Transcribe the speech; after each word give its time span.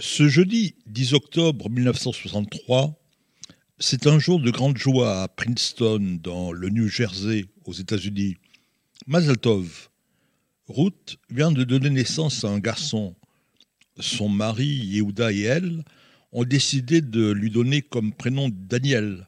Ce 0.00 0.28
jeudi 0.28 0.76
10 0.86 1.14
octobre 1.14 1.68
1963, 1.68 2.96
c'est 3.80 4.06
un 4.06 4.20
jour 4.20 4.38
de 4.38 4.52
grande 4.52 4.78
joie 4.78 5.22
à 5.22 5.26
Princeton, 5.26 6.20
dans 6.22 6.52
le 6.52 6.68
New 6.68 6.86
Jersey, 6.86 7.46
aux 7.64 7.72
États-Unis. 7.72 8.36
Mazel 9.08 9.38
Tov. 9.38 9.88
Ruth 10.68 11.18
vient 11.30 11.50
de 11.50 11.64
donner 11.64 11.90
naissance 11.90 12.44
à 12.44 12.48
un 12.48 12.60
garçon. 12.60 13.16
Son 13.98 14.28
mari, 14.28 14.66
Yehuda 14.66 15.32
et 15.32 15.40
elle 15.40 15.82
ont 16.30 16.44
décidé 16.44 17.00
de 17.00 17.32
lui 17.32 17.50
donner 17.50 17.82
comme 17.82 18.12
prénom 18.12 18.50
Daniel. 18.52 19.26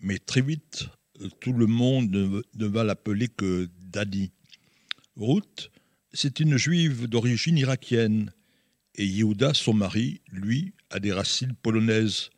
Mais 0.00 0.18
très 0.18 0.42
vite, 0.42 0.84
tout 1.40 1.54
le 1.54 1.66
monde 1.66 2.10
ne, 2.10 2.66
va 2.66 2.84
l'appeler 2.84 3.28
que 3.28 3.70
Dani. 3.80 4.32
Ruth, 5.16 5.70
c'est 6.12 6.40
une 6.40 6.58
juive 6.58 7.06
d'origine 7.06 7.56
irakienne. 7.56 8.32
Et 8.96 9.06
Yehuda, 9.06 9.54
son 9.54 9.74
mari, 9.74 10.20
lui, 10.30 10.72
a 10.90 11.00
des 11.00 11.12
racines 11.12 11.54
polonaises. 11.62 12.30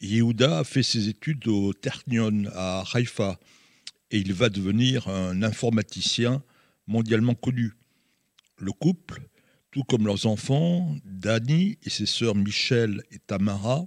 Yehuda 0.00 0.58
a 0.58 0.64
fait 0.64 0.82
ses 0.82 1.08
études 1.08 1.46
au 1.46 1.72
Ternion 1.72 2.44
à 2.54 2.84
Haïfa 2.92 3.38
et 4.10 4.18
il 4.18 4.32
va 4.32 4.48
devenir 4.48 5.08
un 5.08 5.42
informaticien 5.42 6.42
mondialement 6.86 7.34
connu. 7.34 7.72
Le 8.56 8.72
couple, 8.72 9.22
tout 9.70 9.84
comme 9.84 10.06
leurs 10.06 10.26
enfants, 10.26 10.96
Dani 11.04 11.78
et 11.84 11.90
ses 11.90 12.06
sœurs 12.06 12.34
Michelle 12.34 13.02
et 13.12 13.18
Tamara, 13.18 13.86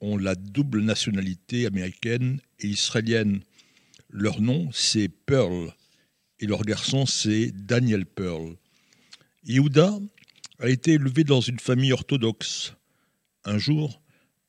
ont 0.00 0.16
la 0.16 0.34
double 0.34 0.82
nationalité 0.82 1.66
américaine 1.66 2.40
et 2.60 2.68
israélienne. 2.68 3.40
Leur 4.10 4.40
nom, 4.40 4.70
c'est 4.72 5.08
Pearl, 5.08 5.74
et 6.40 6.46
leur 6.46 6.62
garçon, 6.62 7.06
c'est 7.06 7.50
Daniel 7.50 8.06
Pearl. 8.06 8.56
Yehuda 9.44 9.98
a 10.60 10.68
été 10.68 10.92
élevé 10.94 11.22
dans 11.24 11.40
une 11.40 11.60
famille 11.60 11.92
orthodoxe. 11.92 12.74
Un 13.44 13.58
jour, 13.58 14.02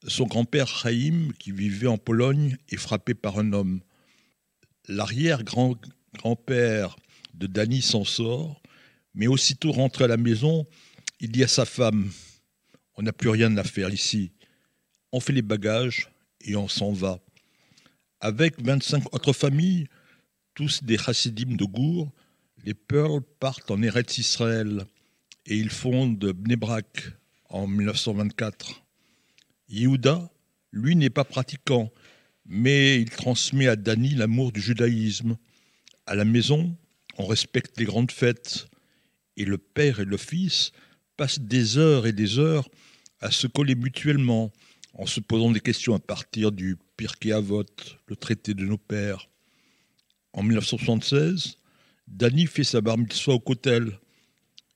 son 0.08 0.26
grand-père 0.26 0.68
Chaim, 0.68 1.30
qui 1.38 1.52
vivait 1.52 1.86
en 1.88 2.00
Pologne, 2.00 2.58
est 2.70 2.78
frappé 2.78 3.14
par 3.14 3.38
un 3.38 3.54
homme. 3.54 3.82
L'arrière-grand-père 4.88 6.96
de 7.36 7.46
Dany 7.46 7.84
s'en 7.84 8.06
sort, 8.06 8.60
mais 9.14 9.28
aussitôt 9.28 9.72
rentré 9.72 10.06
à 10.06 10.08
la 10.08 10.18
maison, 10.18 10.66
il 11.20 11.32
dit 11.32 11.44
à 11.44 11.48
sa 11.48 11.66
femme 11.66 12.10
On 12.96 13.04
n'a 13.04 13.14
plus 13.14 13.30
rien 13.30 13.56
à 13.58 13.64
faire 13.64 13.94
ici. 13.94 14.32
On 15.12 15.20
fait 15.20 15.34
les 15.34 15.44
bagages 15.44 16.10
et 16.42 16.56
on 16.56 16.68
s'en 16.68 16.92
va. 16.92 17.20
Avec 18.20 18.60
25 18.62 19.14
autres 19.14 19.34
familles, 19.34 19.86
tous 20.56 20.84
des 20.84 20.98
chassidim 20.98 21.56
de 21.56 21.66
Gour, 21.66 22.12
les 22.66 22.74
Pearl 22.74 23.22
partent 23.40 23.70
en 23.70 23.84
Eretz 23.84 24.18
Israël 24.18 24.88
et 25.46 25.58
ils 25.58 25.70
fondent 25.70 26.34
Bnebrak 26.34 27.14
en 27.50 27.68
1924. 27.68 28.84
Yehuda, 29.70 30.30
lui, 30.72 30.96
n'est 30.96 31.10
pas 31.10 31.24
pratiquant, 31.24 31.92
mais 32.46 33.02
il 33.02 33.10
transmet 33.10 33.68
à 33.68 33.76
Dani 33.76 34.16
l'amour 34.16 34.52
du 34.52 34.62
judaïsme. 34.62 35.38
À 36.06 36.16
la 36.16 36.26
maison, 36.26 36.76
on 37.18 37.26
respecte 37.26 37.80
les 37.80 37.86
grandes 37.86 38.12
fêtes, 38.12 38.68
et 39.38 39.46
le 39.46 39.58
père 39.58 40.00
et 40.00 40.06
le 40.06 40.18
fils 40.18 40.72
passent 41.18 41.40
des 41.40 41.78
heures 41.78 42.08
et 42.08 42.14
des 42.14 42.40
heures 42.40 42.70
à 43.20 43.32
se 43.32 43.48
coller 43.48 43.76
mutuellement, 43.76 44.52
en 44.94 45.06
se 45.06 45.20
posant 45.20 45.52
des 45.52 45.60
questions 45.60 45.94
à 45.94 46.00
partir 46.00 46.52
du 46.52 46.78
Pirkei 46.98 47.32
Avot, 47.32 47.66
le 48.08 48.16
traité 48.16 48.54
de 48.54 48.66
nos 48.66 48.78
pères. 48.78 49.30
En 50.34 50.44
1976, 50.44 51.58
Dani 52.08 52.48
fait 52.48 52.64
sa 52.64 52.82
bar 52.82 52.98
mitzvah 52.98 53.34
au 53.34 53.40
Kotel. 53.40 54.00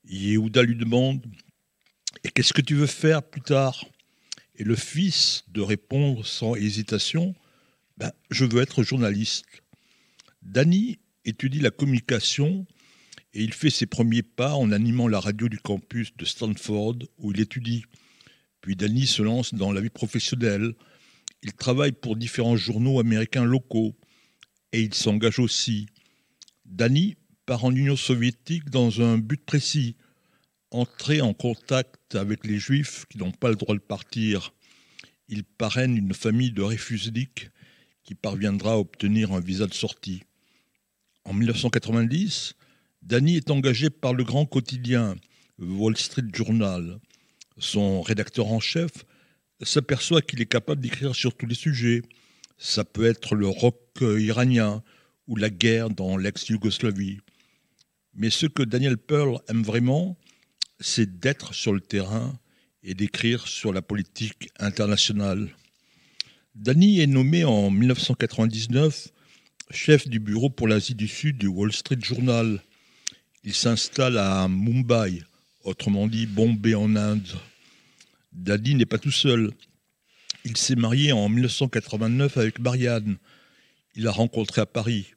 Yehuda 0.06 0.64
lui 0.64 0.76
demande 0.76 1.26
Et 2.24 2.30
qu'est-ce 2.30 2.54
que 2.54 2.62
tu 2.62 2.76
veux 2.76 2.88
faire 2.88 3.24
plus 3.24 3.42
tard? 3.42 3.86
Et 4.56 4.64
le 4.64 4.76
fils 4.76 5.46
de 5.48 5.62
répondre 5.62 6.26
sans 6.26 6.56
hésitation 6.56 7.34
ben, 7.98 8.12
Je 8.30 8.46
veux 8.46 8.62
être 8.62 8.84
journaliste. 8.84 9.46
Dani 10.42 11.00
étudie 11.26 11.60
la 11.60 11.72
communication 11.72 12.66
et 13.34 13.44
il 13.44 13.54
fait 13.54 13.70
ses 13.70 13.86
premiers 13.86 14.24
pas 14.24 14.54
en 14.54 14.72
animant 14.72 15.08
la 15.08 15.20
radio 15.20 15.50
du 15.50 15.58
campus 15.58 16.16
de 16.16 16.26
Stanford 16.26 16.98
où 17.18 17.32
il 17.32 17.40
étudie. 17.40 17.84
Puis 18.62 18.76
Dani 18.76 19.08
se 19.08 19.22
lance 19.22 19.54
dans 19.54 19.72
la 19.72 19.82
vie 19.82 19.90
professionnelle. 19.90 20.74
Il 21.42 21.54
travaille 21.54 21.94
pour 21.94 22.16
différents 22.16 22.58
journaux 22.58 23.00
américains 23.00 23.44
locaux 23.44 23.96
et 24.72 24.82
il 24.82 24.94
s'engage 24.94 25.40
aussi. 25.40 25.88
Dani 26.66 27.16
part 27.46 27.66
en 27.66 27.76
Union 27.76 27.96
soviétique 27.96 28.70
dans 28.70 29.02
un 29.02 29.18
but 29.18 29.44
précis, 29.44 29.96
entrer 30.74 31.22
en 31.22 31.34
contact 31.34 32.16
avec 32.16 32.46
les 32.46 32.58
juifs 32.58 33.06
qui 33.10 33.18
n'ont 33.18 33.32
pas 33.32 33.50
le 33.50 33.56
droit 33.56 33.76
de 33.76 33.80
partir. 33.80 34.54
Il 35.30 35.44
parraine 35.44 35.96
une 35.96 36.14
famille 36.14 36.52
de 36.52 36.62
réfugiés 36.62 37.30
qui 38.04 38.16
parviendra 38.16 38.74
à 38.74 38.78
obtenir 38.78 39.32
un 39.32 39.40
visa 39.40 39.68
de 39.68 39.74
sortie. 39.74 40.24
En 41.26 41.34
1990, 41.34 42.56
Danny 43.02 43.38
est 43.38 43.50
engagé 43.50 43.90
par 43.90 44.14
le 44.14 44.24
grand 44.24 44.46
quotidien 44.46 45.16
Wall 45.60 45.96
Street 45.96 46.28
Journal. 46.34 47.00
Son 47.58 48.02
rédacteur 48.02 48.48
en 48.48 48.60
chef 48.60 48.92
s'aperçoit 49.62 50.22
qu'il 50.22 50.42
est 50.42 50.48
capable 50.48 50.82
d'écrire 50.82 51.16
sur 51.16 51.36
tous 51.36 51.46
les 51.46 51.56
sujets. 51.56 52.02
Ça 52.58 52.84
peut 52.84 53.06
être 53.06 53.36
le 53.36 53.48
rock 53.48 53.80
iranien 54.02 54.84
ou 55.28 55.36
la 55.36 55.50
guerre 55.50 55.90
dans 55.90 56.18
l'ex-Yougoslavie. 56.18 57.20
Mais 58.16 58.30
ce 58.30 58.46
que 58.46 58.64
Daniel 58.64 58.98
Pearl 58.98 59.40
aime 59.48 59.64
vraiment, 59.64 60.18
c'est 60.80 61.20
d'être 61.20 61.54
sur 61.54 61.74
le 61.74 61.82
terrain 61.82 62.38
et 62.84 62.94
d'écrire 62.94 63.48
sur 63.48 63.74
la 63.74 63.82
politique 63.82 64.50
internationale. 64.60 65.50
Danny 66.56 67.00
est 67.00 67.08
nommé 67.08 67.46
en 67.46 67.72
1999 67.72 69.10
chef 69.72 70.08
du 70.08 70.20
bureau 70.20 70.50
pour 70.50 70.68
l'Asie 70.68 70.96
du 70.96 71.08
Sud 71.08 71.38
du 71.38 71.48
Wall 71.48 71.74
Street 71.74 71.98
Journal. 72.02 72.62
Il 73.44 73.54
s'installe 73.54 74.18
à 74.18 74.48
Mumbai, 74.48 75.24
autrement 75.64 76.08
dit 76.08 76.28
Bombay 76.28 76.76
en 76.76 76.96
Inde. 76.96 77.28
Danny 78.32 78.76
n'est 78.76 78.86
pas 78.86 79.00
tout 79.00 79.12
seul. 79.12 79.52
Il 80.46 80.58
s'est 80.58 80.76
marié 80.76 81.12
en 81.12 81.30
1989 81.30 82.38
avec 82.38 82.60
Marianne. 82.60 83.18
Il 83.96 84.04
l'a 84.04 84.12
rencontrée 84.12 84.62
à 84.62 84.66
Paris. 84.66 85.14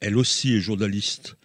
Elle 0.00 0.16
aussi 0.16 0.54
est 0.54 0.60
journaliste. 0.60 1.36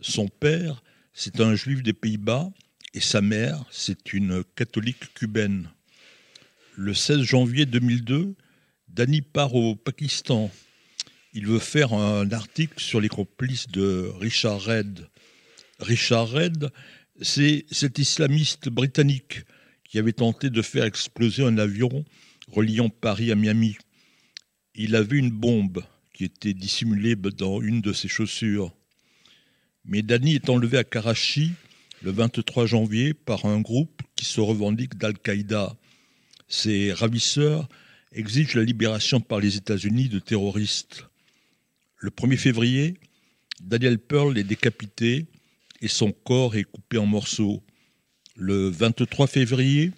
Son 0.00 0.28
père, 0.28 0.82
c'est 1.12 1.40
un 1.40 1.54
juif 1.54 1.82
des 1.82 1.92
Pays-Bas 1.92 2.50
et 2.92 3.00
sa 3.00 3.20
mère, 3.20 3.64
c'est 3.70 4.12
une 4.12 4.42
catholique 4.56 5.14
cubaine. 5.14 5.70
Le 6.76 6.92
16 6.92 7.22
janvier 7.22 7.66
2002, 7.66 8.34
Danny 8.88 9.22
part 9.22 9.54
au 9.54 9.76
Pakistan. 9.76 10.50
Il 11.32 11.46
veut 11.46 11.60
faire 11.60 11.92
un 11.92 12.30
article 12.32 12.80
sur 12.80 13.00
les 13.00 13.08
complices 13.08 13.68
de 13.68 14.10
Richard 14.18 14.60
Red. 14.60 15.08
Richard 15.78 16.30
Red, 16.30 16.70
c'est 17.20 17.64
cet 17.70 17.98
islamiste 17.98 18.68
britannique 18.68 19.42
qui 19.84 19.98
avait 19.98 20.12
tenté 20.12 20.50
de 20.50 20.62
faire 20.62 20.84
exploser 20.84 21.44
un 21.44 21.58
avion 21.58 22.04
reliant 22.48 22.88
Paris 22.88 23.30
à 23.30 23.36
Miami. 23.36 23.76
Il 24.74 24.96
avait 24.96 25.18
une 25.18 25.30
bombe 25.30 25.84
qui 26.12 26.24
était 26.24 26.54
dissimulée 26.54 27.14
dans 27.14 27.60
une 27.60 27.80
de 27.80 27.92
ses 27.92 28.08
chaussures. 28.08 28.74
Mais 29.84 30.02
Danny 30.02 30.34
est 30.34 30.48
enlevé 30.48 30.78
à 30.78 30.84
Karachi 30.84 31.52
le 32.02 32.10
23 32.10 32.66
janvier 32.66 33.14
par 33.14 33.44
un 33.44 33.60
groupe 33.60 34.02
qui 34.16 34.24
se 34.24 34.40
revendique 34.40 34.96
d'Al-Qaïda. 34.96 35.76
Ses 36.48 36.92
ravisseurs 36.92 37.68
exige 38.12 38.54
la 38.54 38.64
libération 38.64 39.20
par 39.20 39.40
les 39.40 39.56
États-Unis 39.56 40.08
de 40.08 40.18
terroristes. 40.18 41.06
Le 41.98 42.10
1er 42.10 42.36
février, 42.36 42.94
Daniel 43.60 43.98
Pearl 43.98 44.36
est 44.38 44.44
décapité 44.44 45.26
et 45.82 45.88
son 45.88 46.12
corps 46.12 46.56
est 46.56 46.64
coupé 46.64 46.98
en 46.98 47.06
morceaux. 47.06 47.62
Le 48.34 48.68
23 48.70 49.26
février, 49.26 49.92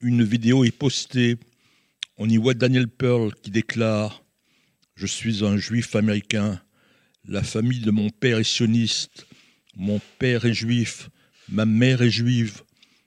une 0.00 0.24
vidéo 0.24 0.64
est 0.64 0.70
postée. 0.70 1.36
On 2.16 2.28
y 2.28 2.38
voit 2.38 2.54
Daniel 2.54 2.88
Pearl 2.88 3.34
qui 3.42 3.50
déclare 3.50 4.24
Je 4.94 5.06
suis 5.06 5.44
un 5.44 5.58
juif 5.58 5.94
américain. 5.94 6.60
La 7.28 7.42
famille 7.42 7.80
de 7.80 7.90
mon 7.90 8.08
père 8.08 8.38
est 8.38 8.44
sioniste. 8.44 9.26
Mon 9.74 10.00
père 10.18 10.46
est 10.46 10.54
juif. 10.54 11.10
Ma 11.48 11.64
mère 11.64 12.02
est 12.02 12.10
juive. 12.10 12.62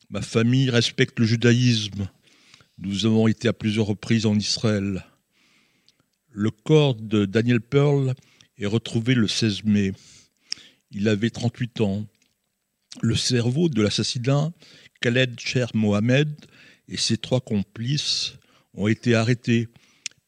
Ma 0.10 0.22
famille 0.22 0.70
respecte 0.70 1.20
le 1.20 1.26
judaïsme. 1.26 2.08
Nous 2.78 3.06
avons 3.06 3.28
été 3.28 3.50
à 3.50 3.54
plusieurs 3.54 3.88
reprises 3.88 4.26
en 4.26 4.36
Israël. 4.36 5.06
Le 6.32 6.50
corps 6.50 6.96
de 6.96 7.26
Daniel 7.26 7.60
Pearl 7.60 8.14
est 8.58 8.66
retrouvé 8.66 9.14
le 9.14 9.28
16 9.28 9.66
mai. 9.66 9.92
Il 10.92 11.10
avait 11.10 11.30
38 11.30 11.82
ans. 11.82 12.08
Le 13.02 13.16
cerveau 13.16 13.68
de 13.68 13.82
l'assassinat, 13.82 14.52
Khaled 15.02 15.38
Cher 15.40 15.70
Mohamed 15.74 16.30
et 16.88 16.98
ses 16.98 17.18
trois 17.18 17.42
complices 17.42 18.36
ont 18.74 18.88
été 18.88 19.16
arrêtés, 19.16 19.68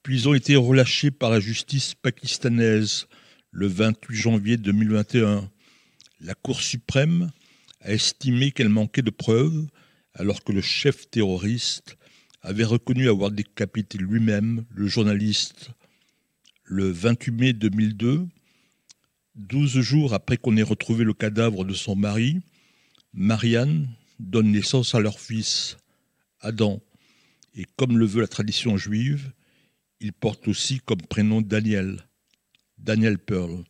puis 0.03 0.27
ont 0.27 0.33
été 0.33 0.57
relâchés 0.57 1.11
par 1.11 1.29
la 1.29 1.39
justice 1.39 1.95
pakistanaise 1.95 3.07
le 3.51 3.67
28 3.67 4.15
janvier 4.15 4.57
2021. 4.57 5.49
La 6.19 6.35
Cour 6.35 6.61
suprême 6.61 7.31
a 7.81 7.91
estimé 7.91 8.51
qu'elle 8.51 8.69
manquait 8.69 9.01
de 9.01 9.09
preuves 9.09 9.67
alors 10.13 10.43
que 10.43 10.51
le 10.51 10.61
chef 10.61 11.09
terroriste 11.09 11.97
avait 12.41 12.63
reconnu 12.63 13.09
avoir 13.09 13.31
décapité 13.31 13.97
lui-même 13.97 14.65
le 14.71 14.87
journaliste 14.87 15.71
le 16.71 16.89
28 16.89 17.31
mai 17.31 17.53
2002, 17.53 18.25
12 19.35 19.81
jours 19.81 20.13
après 20.13 20.37
qu'on 20.37 20.55
ait 20.55 20.63
retrouvé 20.63 21.03
le 21.03 21.13
cadavre 21.13 21.65
de 21.65 21.73
son 21.73 21.97
mari, 21.97 22.39
Marianne 23.13 23.89
donne 24.19 24.51
naissance 24.51 24.95
à 24.95 25.01
leur 25.01 25.19
fils, 25.19 25.75
Adam, 26.39 26.81
et 27.55 27.65
comme 27.75 27.97
le 27.97 28.05
veut 28.05 28.21
la 28.21 28.27
tradition 28.27 28.77
juive, 28.77 29.33
il 29.99 30.13
porte 30.13 30.47
aussi 30.47 30.79
comme 30.79 31.01
prénom 31.01 31.41
Daniel, 31.41 32.07
Daniel 32.77 33.19
Pearl. 33.19 33.65